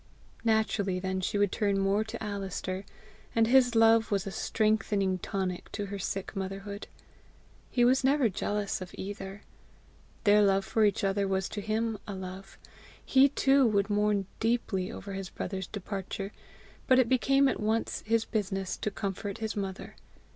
Naturally 0.43 0.97
then 0.99 1.21
she 1.21 1.37
would 1.37 1.51
turn 1.51 1.77
more 1.77 2.03
to 2.05 2.23
Alister, 2.23 2.85
and 3.35 3.45
his 3.45 3.75
love 3.75 4.09
was 4.09 4.25
a 4.25 4.31
strengthening 4.31 5.19
tonic 5.19 5.71
to 5.73 5.85
her 5.93 5.99
sick 5.99 6.35
motherhood. 6.35 6.87
He 7.69 7.85
was 7.85 8.03
never 8.03 8.27
jealous 8.27 8.81
of 8.81 8.95
either. 8.97 9.43
Their 10.23 10.41
love 10.41 10.65
for 10.65 10.85
each 10.85 11.03
other 11.03 11.27
was 11.27 11.47
to 11.49 11.61
him 11.61 11.99
a 12.07 12.15
love. 12.15 12.57
He 13.05 13.29
too 13.29 13.67
would 13.67 13.91
mourn 13.91 14.25
deeply 14.39 14.91
over 14.91 15.13
his 15.13 15.29
brother's 15.29 15.67
departure, 15.67 16.31
but 16.87 16.97
it 16.97 17.07
became 17.07 17.47
at 17.47 17.59
once 17.59 18.01
his 18.03 18.25
business 18.25 18.77
to 18.77 18.89
comfort 18.89 19.37
his 19.37 19.55
mother. 19.55 19.95